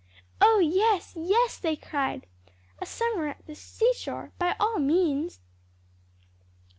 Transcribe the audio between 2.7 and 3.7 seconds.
"a summer at the